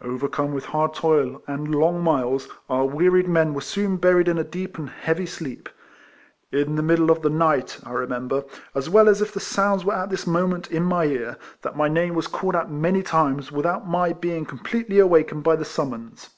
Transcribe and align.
Overcome 0.00 0.54
with 0.54 0.64
hard 0.64 0.94
toil, 0.94 1.42
and 1.46 1.74
long 1.74 2.02
miles, 2.02 2.48
our 2.70 2.86
wearied 2.86 3.28
men 3.28 3.52
were 3.52 3.60
soon 3.60 3.98
buried 3.98 4.28
in 4.28 4.38
a 4.38 4.42
deep 4.42 4.78
and 4.78 4.88
heavy 4.88 5.26
sleep. 5.26 5.68
In 6.50 6.74
the 6.76 6.82
middle 6.82 7.10
of 7.10 7.20
the 7.20 7.28
night 7.28 7.78
I 7.84 7.90
remember, 7.90 8.44
as 8.74 8.88
well 8.88 9.10
as 9.10 9.20
if 9.20 9.30
the 9.34 9.40
sounds 9.40 9.84
were 9.84 9.92
at 9.92 10.08
this 10.08 10.26
moment 10.26 10.70
in 10.70 10.84
my 10.84 11.04
ear, 11.04 11.36
that 11.60 11.76
my 11.76 11.88
name 11.88 12.14
was 12.14 12.28
called 12.28 12.56
out 12.56 12.70
many 12.70 13.02
times 13.02 13.52
without 13.52 13.86
my 13.86 14.14
being 14.14 14.46
completely 14.46 14.98
awakened 15.00 15.42
by 15.44 15.54
the 15.54 15.66
summons. 15.66 16.30